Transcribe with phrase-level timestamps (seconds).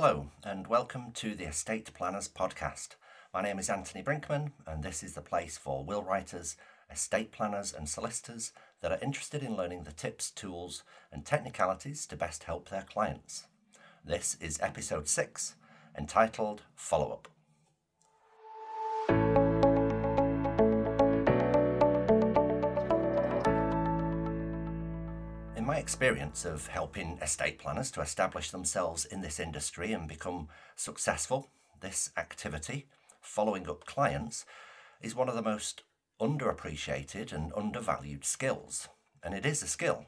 [0.00, 2.90] Hello, and welcome to the Estate Planners Podcast.
[3.34, 6.54] My name is Anthony Brinkman, and this is the place for will writers,
[6.88, 12.16] estate planners, and solicitors that are interested in learning the tips, tools, and technicalities to
[12.16, 13.48] best help their clients.
[14.04, 15.56] This is episode 6,
[15.98, 17.26] entitled Follow Up.
[25.68, 31.50] My experience of helping estate planners to establish themselves in this industry and become successful,
[31.82, 32.86] this activity,
[33.20, 34.46] following up clients,
[35.02, 35.82] is one of the most
[36.22, 38.88] underappreciated and undervalued skills.
[39.22, 40.06] And it is a skill.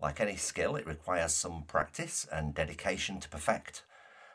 [0.00, 3.82] Like any skill, it requires some practice and dedication to perfect.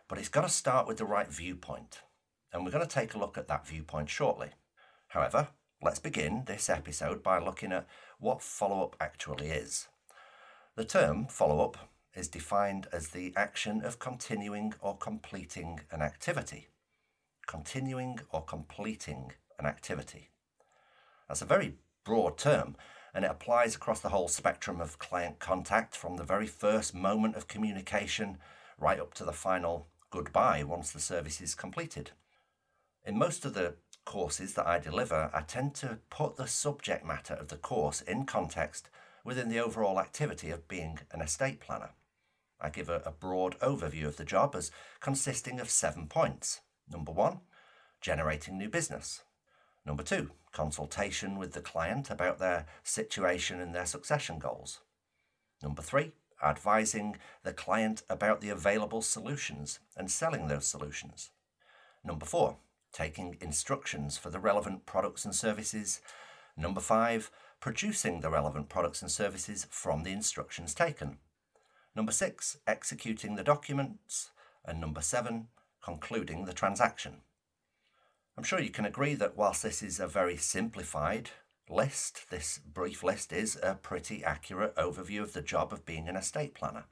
[0.09, 2.01] But it's got to start with the right viewpoint.
[2.51, 4.49] And we're going to take a look at that viewpoint shortly.
[5.07, 5.47] However,
[5.81, 7.87] let's begin this episode by looking at
[8.19, 9.87] what follow up actually is.
[10.77, 16.67] The term follow up is defined as the action of continuing or completing an activity.
[17.47, 20.29] Continuing or completing an activity.
[21.27, 22.77] That's a very broad term,
[23.11, 27.35] and it applies across the whole spectrum of client contact from the very first moment
[27.35, 28.37] of communication
[28.77, 32.11] right up to the final goodbye once the service is completed.
[33.03, 37.33] In most of the courses that I deliver, I tend to put the subject matter
[37.33, 38.91] of the course in context
[39.27, 41.89] within the overall activity of being an estate planner.
[42.61, 46.61] I give a, a broad overview of the job as consisting of seven points.
[46.89, 47.41] Number one,
[47.99, 49.23] generating new business.
[49.85, 54.79] Number two, consultation with the client about their situation and their succession goals.
[55.61, 61.31] Number three, advising the client about the available solutions and selling those solutions.
[62.01, 62.59] Number four,
[62.93, 65.99] taking instructions for the relevant products and services.
[66.55, 67.29] Number five,
[67.59, 71.17] producing the relevant products and services from the instructions taken.
[71.95, 74.31] Number six, executing the documents.
[74.63, 75.47] And number seven,
[75.81, 77.21] concluding the transaction.
[78.37, 81.31] I'm sure you can agree that whilst this is a very simplified
[81.69, 86.15] list, this brief list is a pretty accurate overview of the job of being an
[86.15, 86.85] estate planner.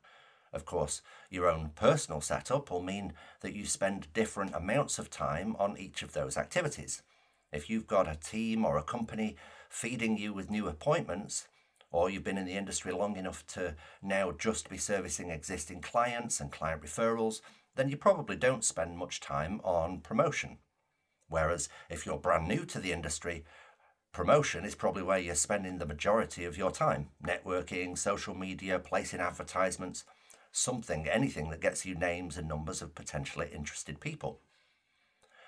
[0.51, 5.55] Of course, your own personal setup will mean that you spend different amounts of time
[5.59, 7.03] on each of those activities.
[7.51, 9.35] If you've got a team or a company
[9.75, 11.49] feeding you with new appointments,
[11.91, 16.39] or you've been in the industry long enough to now just be servicing existing clients
[16.39, 17.41] and client referrals,
[17.75, 20.59] then you probably don't spend much time on promotion.
[21.27, 23.43] Whereas if you're brand new to the industry,
[24.13, 29.19] promotion is probably where you're spending the majority of your time networking, social media, placing
[29.19, 30.05] advertisements,
[30.53, 34.39] something, anything that gets you names and numbers of potentially interested people.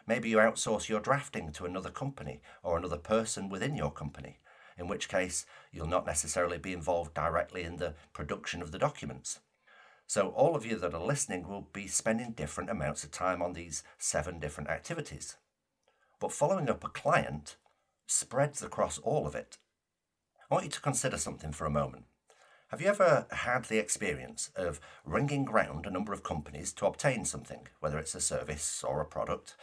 [0.08, 4.40] Maybe you outsource your drafting to another company or another person within your company,
[4.78, 9.42] in which case you'll not necessarily be involved directly in the production of the documents.
[10.08, 13.52] So, all of you that are listening will be spending different amounts of time on
[13.52, 15.36] these seven different activities.
[16.22, 17.58] But following up a client
[18.06, 19.58] spreads across all of it.
[20.50, 22.06] I want you to consider something for a moment.
[22.70, 27.26] Have you ever had the experience of ringing round a number of companies to obtain
[27.26, 29.58] something, whether it's a service or a product?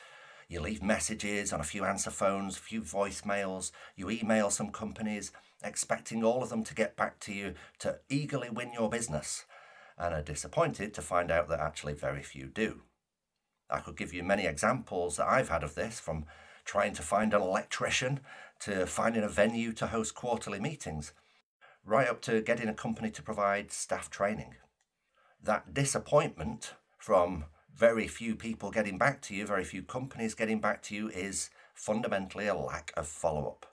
[0.48, 5.32] You leave messages on a few answer phones, a few voicemails, you email some companies,
[5.62, 9.44] expecting all of them to get back to you to eagerly win your business,
[9.96, 12.82] and are disappointed to find out that actually very few do.
[13.70, 16.26] I could give you many examples that I've had of this from
[16.64, 18.20] trying to find an electrician
[18.60, 21.12] to finding a venue to host quarterly meetings,
[21.84, 24.54] right up to getting a company to provide staff training.
[25.42, 27.44] That disappointment from
[27.76, 31.50] very few people getting back to you, very few companies getting back to you, is
[31.74, 33.66] fundamentally a lack of follow up.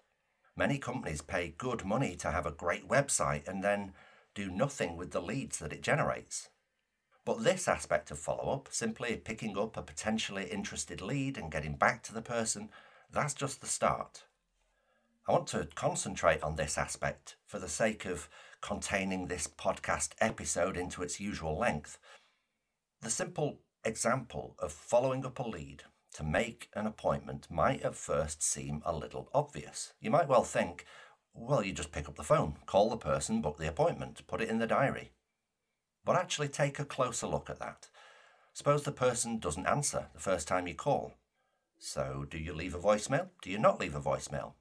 [0.56, 3.94] Many companies pay good money to have a great website and then
[4.34, 6.50] do nothing with the leads that it generates.
[7.26, 11.76] But this aspect of follow up, simply picking up a potentially interested lead and getting
[11.76, 12.70] back to the person,
[13.12, 14.24] that's just the start.
[15.28, 18.28] I want to concentrate on this aspect for the sake of
[18.62, 22.00] containing this podcast episode into its usual length.
[23.02, 25.84] The simple example of following up a lead
[26.14, 29.94] to make an appointment might at first seem a little obvious.
[30.00, 30.86] You might well think,
[31.34, 34.50] well, you just pick up the phone, call the person, book the appointment, put it
[34.50, 35.12] in the diary.
[36.04, 37.88] But actually take a closer look at that.
[38.54, 41.14] Suppose the person doesn't answer the first time you call.
[41.80, 43.30] So, do you leave a voicemail?
[43.42, 44.54] Do you not leave a voicemail?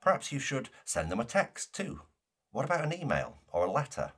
[0.00, 2.02] Perhaps you should send them a text too.
[2.50, 4.12] What about an email or a letter?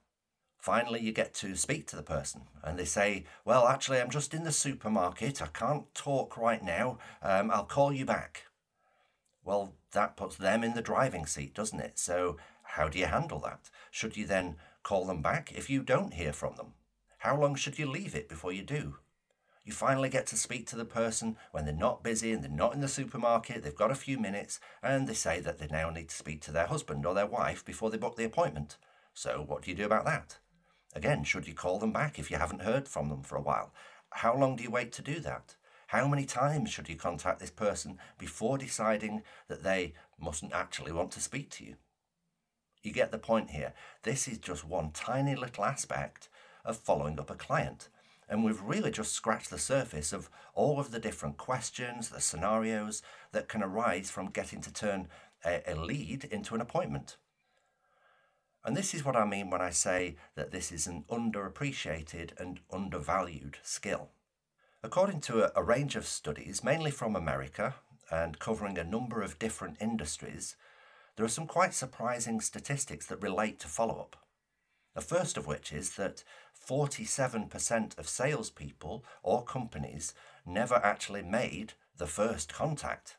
[0.65, 4.33] Finally, you get to speak to the person and they say, Well, actually, I'm just
[4.33, 5.43] in the supermarket.
[5.43, 6.97] I can't talk right now.
[7.21, 8.47] Um, I'll call you back.
[9.45, 11.99] Well, that puts them in the driving seat, doesn't it?
[11.99, 13.69] So, how do you handle that?
[13.91, 16.73] Should you then call them back if you don't hear from them?
[17.19, 18.97] How long should you leave it before you do?
[19.67, 22.73] You finally get to speak to the person when they're not busy and they're not
[22.73, 26.09] in the supermarket, they've got a few minutes, and they say that they now need
[26.09, 28.79] to speak to their husband or their wife before they book the appointment.
[29.13, 30.39] So, what do you do about that?
[30.94, 33.73] Again, should you call them back if you haven't heard from them for a while?
[34.11, 35.56] How long do you wait to do that?
[35.88, 41.11] How many times should you contact this person before deciding that they mustn't actually want
[41.12, 41.76] to speak to you?
[42.82, 43.73] You get the point here.
[44.02, 46.29] This is just one tiny little aspect
[46.64, 47.88] of following up a client.
[48.29, 53.02] And we've really just scratched the surface of all of the different questions, the scenarios
[53.32, 55.08] that can arise from getting to turn
[55.44, 57.17] a, a, lead into an appointment.
[58.65, 62.61] And this is what I mean when I say that this is an underappreciated and
[62.73, 64.11] undervalued skill.
[64.83, 67.75] According to a, a range of studies, mainly from America
[68.11, 70.57] and covering a number of different industries,
[71.17, 74.17] there are some quite surprising statistics that relate to follow up.
[74.95, 76.25] The first of which is that
[76.69, 80.15] 47% of salespeople or companies
[80.47, 83.17] never actually made the first contact.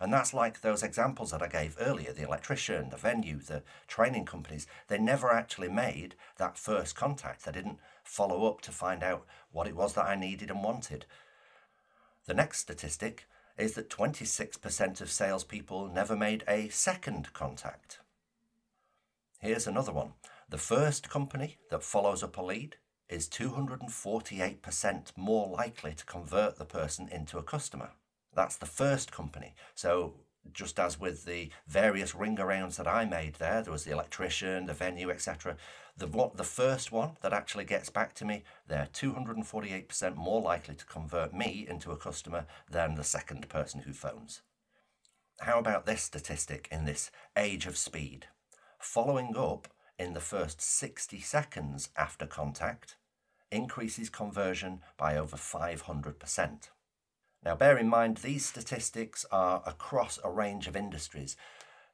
[0.00, 4.26] And that's like those examples that I gave earlier the electrician, the venue, the training
[4.26, 4.66] companies.
[4.86, 7.44] They never actually made that first contact.
[7.44, 11.06] They didn't follow up to find out what it was that I needed and wanted.
[12.26, 17.98] The next statistic is that 26% of salespeople never made a second contact.
[19.40, 20.12] Here's another one
[20.48, 22.76] the first company that follows up a lead
[23.08, 27.90] is 248% more likely to convert the person into a customer.
[28.38, 29.52] That's the first company.
[29.74, 30.14] So,
[30.52, 34.66] just as with the various ring arounds that I made there, there was the electrician,
[34.66, 35.56] the venue, etc.
[35.96, 36.06] The,
[36.36, 41.34] the first one that actually gets back to me, they're 248% more likely to convert
[41.34, 44.42] me into a customer than the second person who phones.
[45.40, 48.26] How about this statistic in this age of speed?
[48.78, 49.66] Following up
[49.98, 52.94] in the first 60 seconds after contact
[53.50, 56.68] increases conversion by over 500%.
[57.44, 61.36] Now, bear in mind, these statistics are across a range of industries.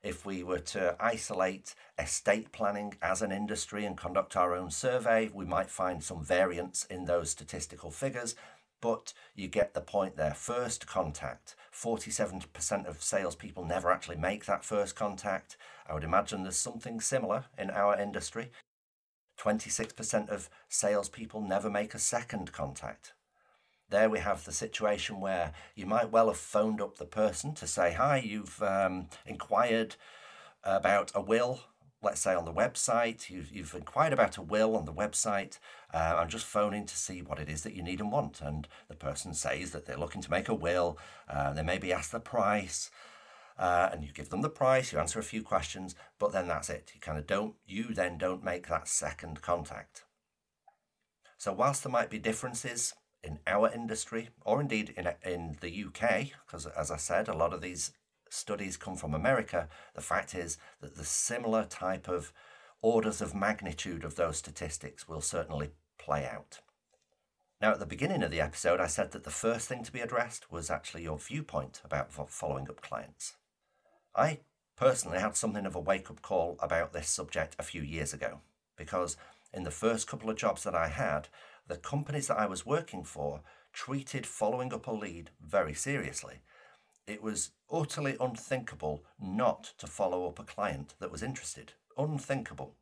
[0.02, 5.30] If we were to isolate estate planning as an industry and conduct our own survey,
[5.32, 8.34] we might find some variance in those statistical figures,
[8.82, 10.34] but you get the point there.
[10.34, 15.56] First contact 47% of salespeople never actually make that first contact.
[15.86, 18.50] I would imagine there's something similar in our industry.
[19.38, 23.13] 26% of salespeople never make a second contact.
[23.94, 27.64] There we have the situation where you might well have phoned up the person to
[27.64, 29.94] say, Hi, you've um, inquired
[30.64, 31.60] about a will
[32.02, 35.58] let's say on the website, you've, you've inquired about a will on the website.
[35.94, 38.42] Uh, I'm just phoning to see what it is that you need and want.
[38.42, 40.98] And the person says that they're looking to make a will.
[41.26, 42.90] Uh, they maybe ask the price.
[43.58, 46.68] Uh, and you give them the price, you answer a few questions, but then that's
[46.68, 46.90] it.
[46.94, 50.04] You kind of don't, you then don't make that second contact.
[51.38, 52.92] So, whilst there might be differences
[53.24, 57.52] in our industry, or indeed in, in the UK, because as I said, a lot
[57.52, 57.92] of these
[58.28, 62.32] studies come from America, the fact is that the similar type of
[62.82, 66.60] orders of magnitude of those statistics will certainly play out.
[67.60, 70.00] Now, at the beginning of the episode, I said that the first thing to be
[70.00, 73.36] addressed was actually your viewpoint about following up clients.
[74.14, 74.40] I
[74.76, 78.40] personally had something of a wake up call about this subject a few years ago
[78.76, 79.16] because
[79.52, 81.28] in the first couple of jobs that I had,
[81.66, 86.40] the companies that I was working for treated following up a lead very seriously
[87.06, 91.72] it was utterly unthinkable not to follow up a client that was interested.
[91.98, 92.74] Unthinkable.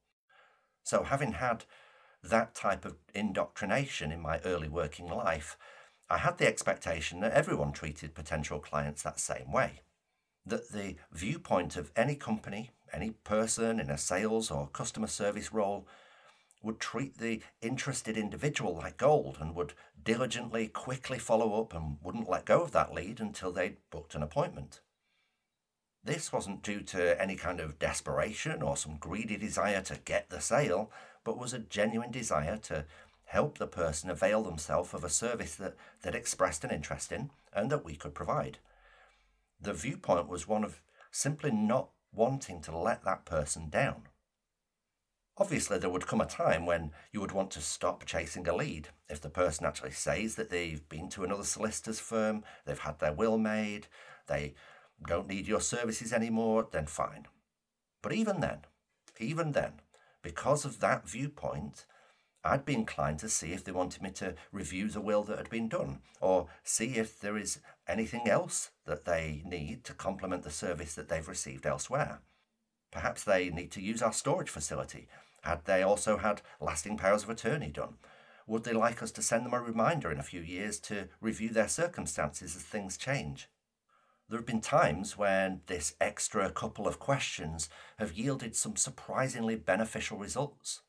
[0.83, 1.65] So, having had
[2.23, 5.57] that type of indoctrination in my early working life,
[6.09, 9.81] I had the expectation that everyone treated potential clients that same way.
[10.47, 15.87] That the viewpoint of any company, any person in a sales or customer service role
[16.63, 22.29] would treat the interested individual like gold and would diligently, quickly follow up and wouldn't
[22.29, 24.81] let go of that lead until they'd booked an appointment.
[26.05, 30.41] This wasn't due to any kind of desperation or some greedy desire to get the
[30.41, 30.91] sale,
[31.25, 32.85] but was a genuine desire to
[33.27, 37.71] help the person avail themselves of a service that they'd expressed an interest in and
[37.71, 38.59] that we could provide.
[39.61, 40.81] The viewpoint was one of
[41.13, 44.09] simply not wanting to let that person down.
[45.39, 48.89] Obviously, there would come a time when you would want to stop chasing a lead.
[49.09, 53.15] If the person actually says that they've been to another solicitor's firm, they've had their
[53.15, 53.87] will made,
[54.29, 54.55] they
[55.07, 57.27] don't need your services anymore, then fine.
[58.03, 58.59] But even then,
[59.19, 59.81] even then,
[60.23, 61.87] because of that viewpoint,
[62.45, 65.49] I'd be inclined to see if they wanted me to review the will that had
[65.49, 70.51] been done, or see if there is anything else that they need to complement the
[70.51, 72.21] service that they've received elsewhere.
[72.91, 75.09] Perhaps they need to use our storage facility
[75.43, 77.95] had they also had lasting powers of attorney done?
[78.47, 81.51] Would they like us to send them a reminder in a few years to review
[81.51, 83.49] their circumstances as things change?
[84.29, 87.69] There have been times when this extra couple of questions
[87.99, 90.81] have yielded some surprisingly beneficial results.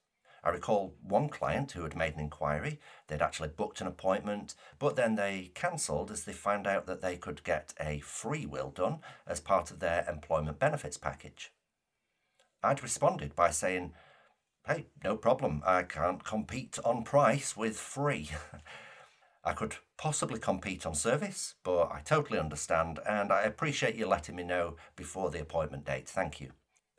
[0.43, 4.95] I recall one client who had made an inquiry, they'd actually booked an appointment, but
[4.95, 9.00] then they cancelled as they found out that they could get a free will done
[9.25, 11.51] as part of their employment benefits package.
[12.62, 13.93] I'd responded by saying,
[14.65, 18.29] Hey, no problem, I can't compete on price with free.
[19.43, 24.38] I could possibly compete on service, but I totally understand and I appreciate you letting
[24.38, 26.08] me know before the appointment date.
[26.08, 26.51] Thank you.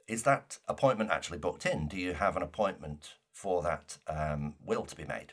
[0.07, 1.89] Is that appointment actually booked in?
[1.89, 5.33] Do you have an appointment for that um, will to be made?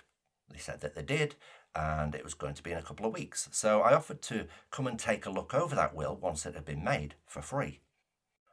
[0.49, 1.35] They said that they did,
[1.75, 3.49] and it was going to be in a couple of weeks.
[3.51, 6.63] So I offered to come and take a look over that will once it had
[6.63, 7.81] been made for free.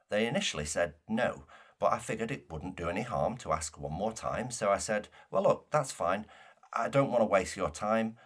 [0.09, 1.45] They initially said no,
[1.79, 4.51] but I figured it wouldn't do any harm to ask one more time.
[4.51, 6.25] So I said, Well, look, that's fine.
[6.73, 8.17] I don't want to waste your time.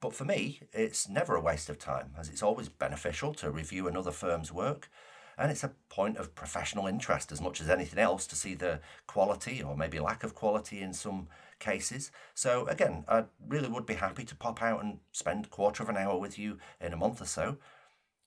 [0.00, 3.88] But for me, it's never a waste of time, as it's always beneficial to review
[3.88, 4.90] another firm's work.
[5.38, 8.80] And it's a point of professional interest as much as anything else to see the
[9.06, 12.10] quality or maybe lack of quality in some cases.
[12.34, 15.90] So, again, I really would be happy to pop out and spend a quarter of
[15.90, 17.58] an hour with you in a month or so.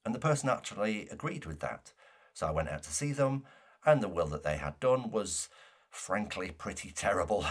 [0.06, 1.94] And the person actually agreed with that.
[2.34, 3.44] So I went out to see them,
[3.86, 5.50] and the will that they had done was
[5.90, 7.46] frankly pretty terrible.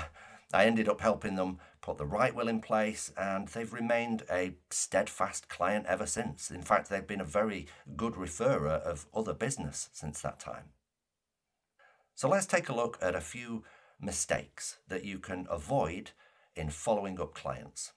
[0.52, 4.54] I ended up helping them put the right will in place, and they've remained a
[4.70, 6.50] steadfast client ever since.
[6.50, 7.66] In fact, they've been a very
[7.96, 10.70] good referrer of other business since that time.
[12.14, 13.64] So let's take a look at a few
[14.00, 16.12] mistakes that you can avoid
[16.56, 17.92] in following up clients.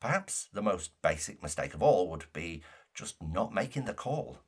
[0.00, 2.62] Perhaps the most basic mistake of all would be
[2.94, 4.40] just not making the call.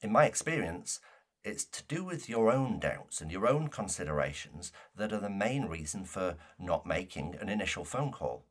[0.00, 1.00] In my experience,
[1.44, 5.66] it's to do with your own doubts and your own considerations that are the main
[5.66, 8.44] reason for not making an initial phone call.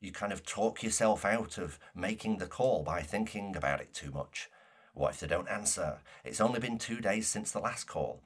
[0.00, 4.10] You kind of talk yourself out of making the call by thinking about it too
[4.10, 4.50] much.
[4.94, 5.98] What if they don't answer?
[6.24, 8.20] It's only been two days since the last call.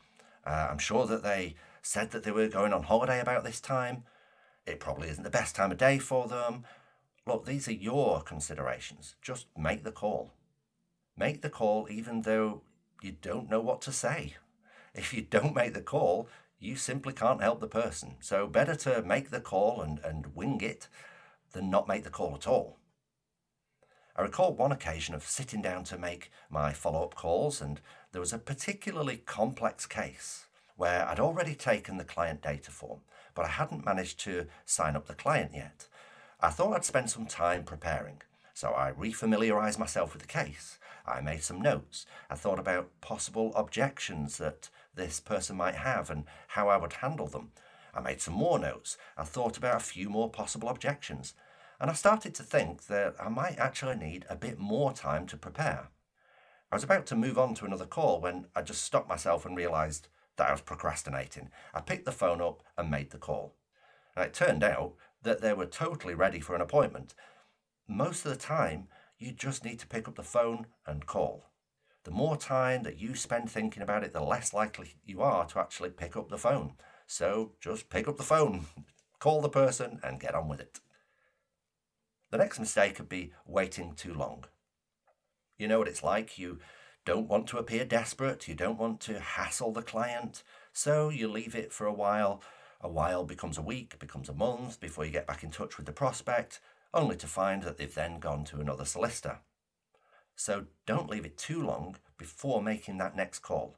[0.46, 4.04] Uh, I'm sure that they said that they were going on holiday about this time.
[4.66, 6.64] It probably isn't the best time of day for them.
[7.26, 9.14] Look, these are your considerations.
[9.22, 10.32] Just make the call.
[11.16, 12.62] Make the call even though
[13.02, 14.36] you don't know what to say.
[14.94, 18.16] If you don't make the call, you simply can't help the person.
[18.20, 20.88] So better to make the call and, and wing it
[21.52, 22.78] than not make the call at all.
[24.16, 27.80] I recall one occasion of sitting down to make my follow up calls, and
[28.12, 33.00] there was a particularly complex case where I'd already taken the client data form,
[33.34, 35.86] but I hadn't managed to sign up the client yet.
[36.40, 38.22] I thought I'd spend some time preparing,
[38.54, 40.78] so I refamiliarized myself with the case.
[41.06, 42.06] I made some notes.
[42.28, 47.28] I thought about possible objections that this person might have and how I would handle
[47.28, 47.52] them.
[47.94, 48.98] I made some more notes.
[49.16, 51.34] I thought about a few more possible objections.
[51.80, 55.36] And I started to think that I might actually need a bit more time to
[55.36, 55.88] prepare.
[56.72, 59.56] I was about to move on to another call when I just stopped myself and
[59.56, 61.50] realised that I was procrastinating.
[61.72, 63.54] I picked the phone up and made the call.
[64.16, 67.14] And it turned out that they were totally ready for an appointment.
[67.88, 71.50] Most of the time, you just need to pick up the phone and call.
[72.04, 75.58] The more time that you spend thinking about it, the less likely you are to
[75.58, 76.74] actually pick up the phone.
[77.06, 78.66] So just pick up the phone,
[79.18, 80.80] call the person, and get on with it.
[82.30, 84.44] The next mistake could be waiting too long.
[85.58, 86.38] You know what it's like.
[86.38, 86.58] You
[87.04, 90.42] don't want to appear desperate, you don't want to hassle the client,
[90.72, 92.42] so you leave it for a while.
[92.80, 95.86] A while becomes a week, becomes a month before you get back in touch with
[95.86, 96.60] the prospect,
[96.94, 99.38] only to find that they've then gone to another solicitor.
[100.34, 103.76] So don't leave it too long before making that next call.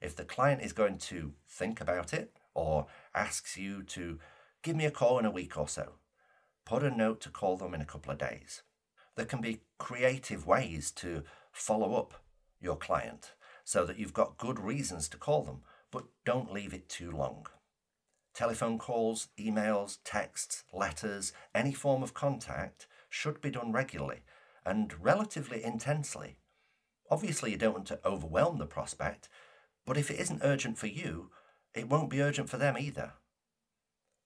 [0.00, 4.18] If the client is going to think about it or asks you to
[4.62, 5.94] give me a call in a week or so,
[6.64, 8.62] put a note to call them in a couple of days.
[9.16, 12.14] There can be creative ways to follow up
[12.60, 13.32] your client
[13.64, 17.46] so that you've got good reasons to call them, but don't leave it too long.
[18.34, 24.20] Telephone calls, emails, texts, letters, any form of contact should be done regularly
[24.64, 26.36] and relatively intensely.
[27.10, 29.28] Obviously, you don't want to overwhelm the prospect,
[29.84, 31.30] but if it isn't urgent for you,
[31.74, 33.12] it won't be urgent for them either.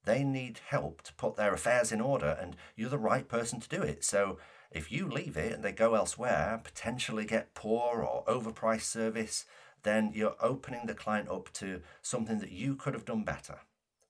[0.05, 3.69] They need help to put their affairs in order, and you're the right person to
[3.69, 4.05] do it.
[4.05, 4.39] So,
[4.71, 9.47] if you leave it and they go elsewhere, potentially get poor or overpriced service,
[9.83, 13.61] then you're opening the client up to something that you could have done better.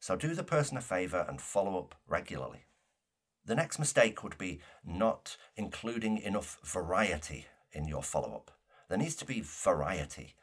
[0.00, 2.66] So do the person a favour and follow up regularly.
[3.44, 8.50] The next mistake would be not including enough variety in your follow up.
[8.88, 10.34] There needs to be variety.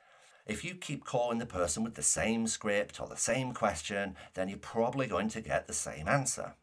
[0.45, 4.49] If you keep calling the person with the same script or the same question, then
[4.49, 6.55] you're probably going to get the same answer.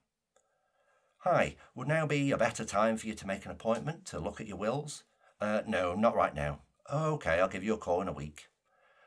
[1.19, 4.41] Hi, would now be a better time for you to make an appointment to look
[4.41, 5.05] at your wills?
[5.41, 6.61] Uh, no, not right now.
[6.93, 8.49] Okay, I'll give you a call in a week.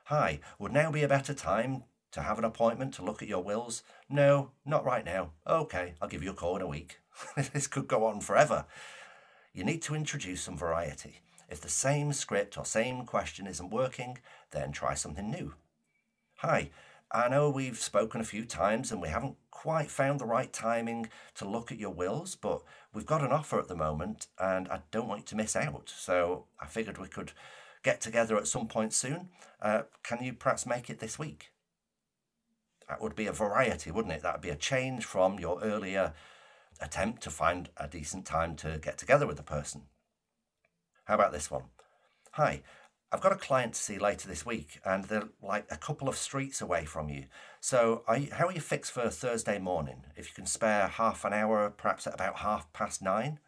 [0.06, 3.44] Hi, would now be a better time to have an appointment to look at your
[3.44, 3.84] wills?
[4.10, 5.32] No, not right now.
[5.46, 7.00] Okay, I'll give you a call in a week.
[7.54, 8.66] this could go on forever.
[9.54, 11.20] You need to introduce some variety.
[11.50, 14.18] If the same script or same question isn't working,
[14.52, 15.54] then try something new.
[16.38, 16.72] Hi,
[17.12, 21.10] I know we've spoken a few times and we haven't quite found the right timing
[21.36, 24.82] to look at your wills, but we've got an offer at the moment and I
[24.90, 25.94] don't want you to miss out.
[25.96, 27.34] So I figured we could
[27.84, 29.30] get together at some point soon.
[29.62, 31.53] Uh, can you perhaps make it this week?
[32.88, 34.22] That would be a variety, wouldn't it?
[34.22, 36.14] That would be a change from your earlier
[36.82, 39.84] attempt to find a decent time to get together with the person.
[41.06, 41.64] How about this one?
[42.34, 42.64] Hi,
[43.12, 46.16] I've got a client to see later this week, and they're like a couple of
[46.16, 47.26] streets away from you.
[47.60, 50.06] So, are you, how are you fixed for Thursday morning?
[50.16, 53.40] If you can spare half an hour, perhaps at about half past nine?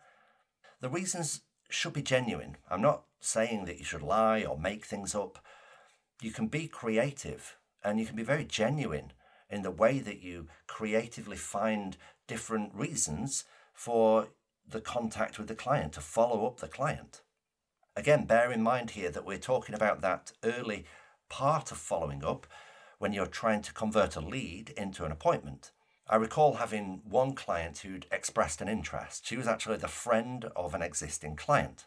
[0.82, 2.58] The reasons should be genuine.
[2.70, 5.40] I'm not saying that you should lie or make things up.
[6.22, 9.14] You can be creative and you can be very genuine
[9.50, 11.98] in the way that you creatively find
[12.28, 14.28] different reasons for
[14.68, 17.22] the contact with the client, to follow up the client.
[17.96, 20.86] Again, bear in mind here that we're talking about that early
[21.30, 22.48] part of following up
[22.98, 25.72] when you're trying to convert a lead into an appointment.
[26.08, 29.26] I recall having one client who'd expressed an interest.
[29.26, 31.86] She was actually the friend of an existing client.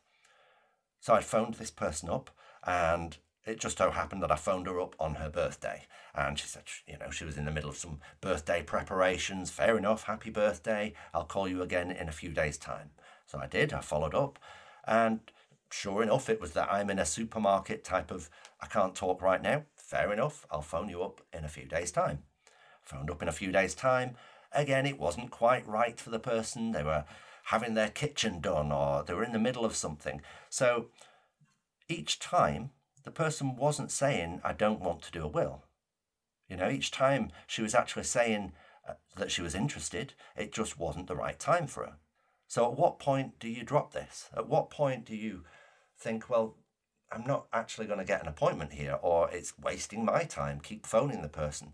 [1.01, 2.31] So I phoned this person up
[2.67, 3.17] and
[3.49, 5.87] it just so happened that I phoned her up on her birthday.
[6.15, 9.51] And she said, you know, she was in the middle of some birthday preparations.
[9.51, 10.93] Fair enough, happy birthday.
[11.15, 12.91] I'll call you again in a few days' time.
[13.27, 14.39] So I did, I followed up.
[14.87, 15.21] And
[15.71, 18.29] sure enough, it was that I'm in a supermarket type of,
[18.61, 19.65] I can't talk right now.
[19.77, 22.25] Fair enough, I'll phone you up in a few days' time.
[22.83, 24.17] Phoned up in a few days' time.
[24.53, 26.73] Again, it wasn't quite right for the person.
[26.73, 27.05] They were
[27.45, 30.21] having their kitchen done or they were in the middle of something.
[30.51, 30.87] So
[31.89, 32.71] each time
[33.09, 35.65] the person wasn't saying, I don't want to do a will.
[36.47, 38.53] You know, each time she was actually saying
[38.87, 41.95] uh, that she was interested, it just wasn't the right time for her.
[42.49, 44.29] So, at what point do you drop this?
[44.37, 45.45] At what point do you
[45.97, 46.57] think, well,
[47.11, 50.85] I'm not actually going to get an appointment here, or it's wasting my time, keep
[50.85, 51.73] phoning the person?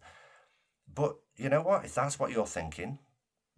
[0.92, 1.84] But you know what?
[1.84, 3.00] If that's what you're thinking,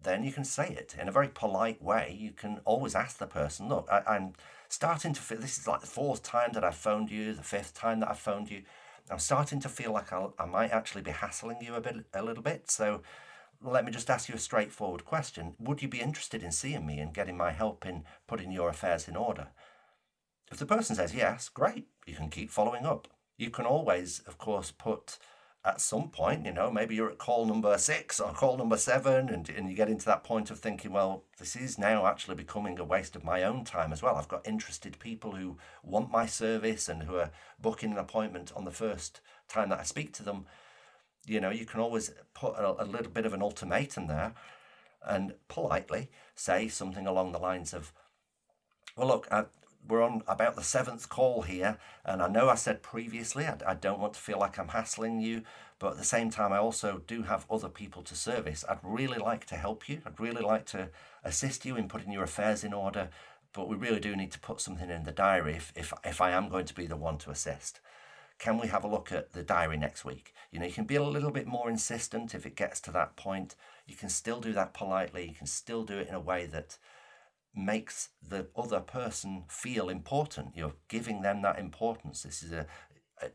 [0.01, 2.17] then you can say it in a very polite way.
[2.19, 4.33] You can always ask the person, look, I, am
[4.69, 7.73] starting to feel this is like the fourth time that I've phoned you, the fifth
[7.73, 8.63] time that I've phoned you.
[9.09, 12.21] I'm starting to feel like I'll, I might actually be hassling you a bit, a
[12.21, 12.69] little bit.
[12.69, 13.01] So
[13.61, 15.55] let me just ask you a straightforward question.
[15.59, 19.07] Would you be interested in seeing me and getting my help in putting your affairs
[19.07, 19.47] in order?
[20.51, 23.07] If the person says yes, great, you can keep following up.
[23.37, 25.17] You can always, of course, put
[25.67, 29.27] at some point, you know, maybe you're at call number six or call number seven,
[29.27, 32.79] and, and you get into that point of thinking, well, this is now actually becoming
[32.79, 34.15] a waste of my own time as well.
[34.15, 38.63] I've got interested people who want my service and who are booking an appointment on
[38.63, 40.45] the first time that I speak to them.
[41.25, 44.33] You know, you can always put a, a little bit of an ultimatum there
[45.05, 47.91] and politely say something along the lines of,
[48.95, 49.45] well, look, I,
[49.87, 53.73] we're on about the seventh call here, and I know I said previously I, I,
[53.73, 55.43] don't want to feel like I'm hassling you,
[55.79, 58.65] but at the same time, I also do have other people to service.
[58.67, 60.01] I'd really like to help you.
[60.05, 60.89] I'd really like to
[61.23, 63.09] assist you in putting your affairs in order,
[63.53, 66.31] but we really do need to put something in the diary if, if, if I
[66.31, 67.79] am going to be the one to assist.
[68.39, 70.33] Can we have a look at the diary next week?
[70.51, 73.15] You know, you can be a little bit more insistent if it gets to that
[73.15, 73.55] point.
[73.87, 75.27] You can still do that politely.
[75.27, 76.77] You can still do it in a way that
[77.57, 80.55] makes the other person feel important.
[80.55, 82.23] You're giving them that importance.
[82.23, 82.67] This is a,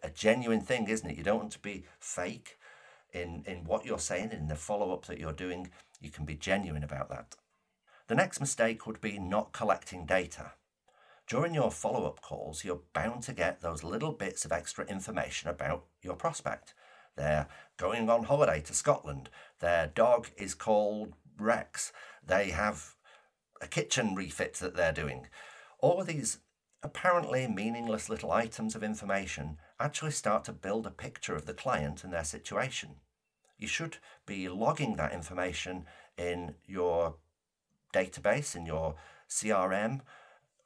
[0.03, 1.19] a, genuine thing, isn't it?
[1.19, 2.59] You don't want to be fake
[3.13, 5.71] in, in what you're saying, in the follow up that you're doing.
[6.01, 7.37] You can be genuine about that.
[8.09, 10.53] The next mistake would be not collecting data.
[11.27, 15.49] During your follow up calls, you're bound to get those little bits of extra information
[15.49, 16.75] about your prospect.
[17.17, 19.31] They're going on holiday to Scotland.
[19.61, 21.93] Their dog is called Rex.
[22.27, 22.97] They have
[23.63, 25.29] a kitchen refit that they're doing.
[25.79, 26.39] All these
[26.83, 32.03] apparently meaningless little items of information actually start to build a picture of the client
[32.03, 32.97] and their situation.
[33.57, 35.87] You should be logging that information
[36.19, 37.17] in your
[37.95, 38.97] database, in your
[39.29, 40.01] CRM,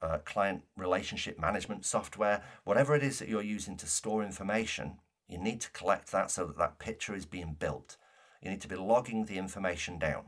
[0.00, 5.38] uh, client relationship management software, whatever it is that you're using to store information, you
[5.38, 7.96] need to collect that so that that picture is being built.
[8.40, 10.24] You need to be logging the information down.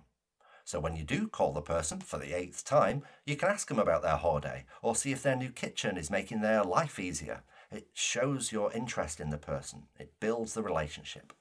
[0.69, 3.79] So when you do call the person for the eighth time, you can ask them
[3.79, 7.43] about their holiday or see if their new kitchen is making their life easier.
[7.73, 11.33] It shows your interest in the person, it builds the relationship.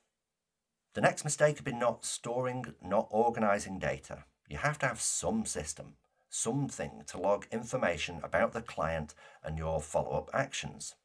[0.94, 4.24] The next mistake had been not storing, not organizing data.
[4.48, 5.96] You have to have some system,
[6.30, 9.14] something to log information about the client
[9.44, 10.96] and your follow up actions.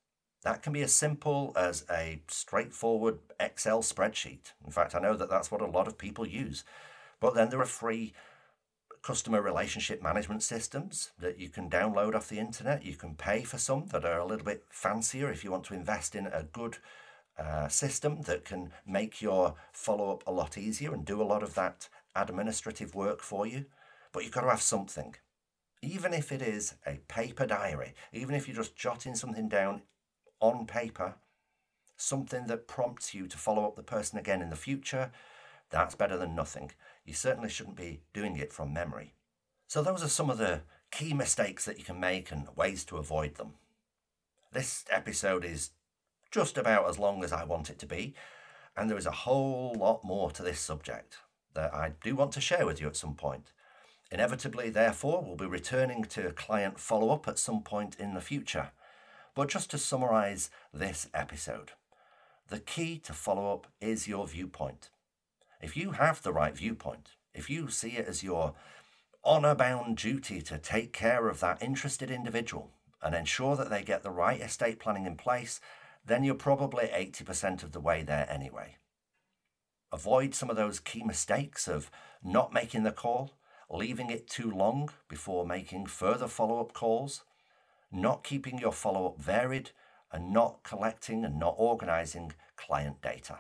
[0.44, 4.52] That can be as simple as a straightforward Excel spreadsheet.
[4.64, 6.62] In fact, I know that that's what a lot of people use.
[7.22, 8.14] But then there are free
[9.00, 12.84] customer relationship management systems that you can download off the internet.
[12.84, 15.74] You can pay for some that are a little bit fancier if you want to
[15.74, 16.78] invest in a good
[17.38, 21.44] uh, system that can make your follow up a lot easier and do a lot
[21.44, 23.66] of that administrative work for you.
[24.12, 25.14] But you've got to have something.
[25.80, 29.82] Even if it is a paper diary, even if you're just jotting something down
[30.40, 31.14] on paper,
[31.96, 35.12] something that prompts you to follow up the person again in the future,
[35.72, 36.70] that's better than nothing.
[37.04, 39.14] You certainly shouldn't be doing it from memory.
[39.66, 42.98] So, those are some of the key mistakes that you can make and ways to
[42.98, 43.54] avoid them.
[44.52, 45.70] This episode is
[46.30, 48.14] just about as long as I want it to be,
[48.76, 51.18] and there is a whole lot more to this subject
[51.54, 53.52] that I do want to share with you at some point.
[54.10, 58.72] Inevitably, therefore, we'll be returning to client follow up at some point in the future.
[59.34, 61.72] But just to summarise this episode,
[62.48, 64.90] the key to follow up is your viewpoint.
[65.62, 68.54] If you have the right viewpoint, if you see it as your
[69.24, 74.02] honour bound duty to take care of that interested individual and ensure that they get
[74.02, 75.60] the right estate planning in place,
[76.04, 78.76] then you're probably 80% of the way there anyway.
[79.92, 81.92] Avoid some of those key mistakes of
[82.24, 83.34] not making the call,
[83.70, 87.22] leaving it too long before making further follow up calls,
[87.92, 89.70] not keeping your follow up varied,
[90.10, 93.38] and not collecting and not organising client data.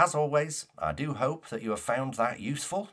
[0.00, 2.88] As always, I do hope that you have found that useful,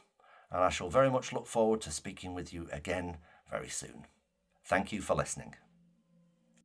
[0.52, 4.08] and I shall very much look forward to speaking with you again very soon.
[4.66, 5.56] Thank you for listening.